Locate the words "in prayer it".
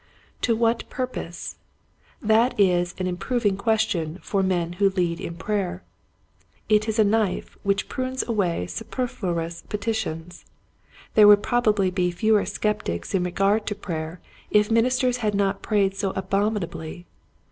5.21-6.89